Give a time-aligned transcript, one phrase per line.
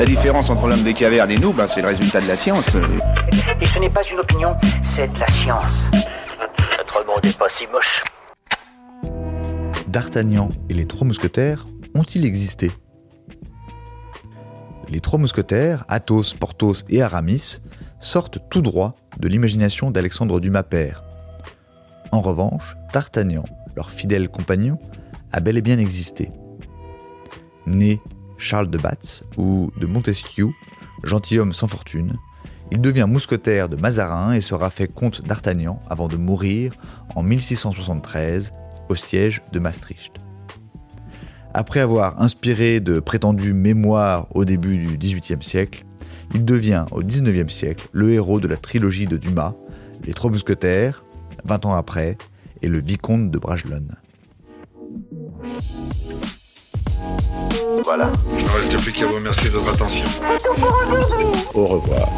[0.00, 2.74] La différence entre l'homme des cavernes et nous, ben, c'est le résultat de la science.
[3.60, 4.56] Et ce n'est pas une opinion,
[4.96, 5.62] c'est de la science.
[6.78, 8.02] Notre monde n'est pas si moche.
[9.88, 12.72] D'Artagnan et les trois mousquetaires ont-ils existé?
[14.88, 17.58] Les trois mousquetaires, Athos, Porthos et Aramis,
[17.98, 21.04] sortent tout droit de l'imagination d'Alexandre Dumas père.
[22.10, 23.44] En revanche, D'Artagnan,
[23.76, 24.78] leur fidèle compagnon,
[25.30, 26.30] a bel et bien existé.
[27.66, 28.00] Né
[28.40, 30.48] Charles de Batz ou de Montesquieu,
[31.04, 32.16] gentilhomme sans fortune,
[32.72, 36.72] il devient mousquetaire de Mazarin et sera fait comte d'Artagnan avant de mourir
[37.14, 38.52] en 1673
[38.88, 40.14] au siège de Maastricht.
[41.52, 45.84] Après avoir inspiré de prétendues mémoires au début du XVIIIe siècle,
[46.32, 49.54] il devient au XIXe siècle le héros de la trilogie de Dumas,
[50.06, 51.04] Les Trois Mousquetaires,
[51.44, 52.16] 20 ans après,
[52.62, 53.96] et le Vicomte de Bragelonne.
[57.84, 58.10] Voilà.
[58.38, 60.04] Il ne reste plus qu'à vous remercier de votre attention.
[61.54, 62.08] Au revoir.